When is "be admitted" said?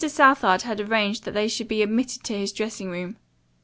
1.67-2.23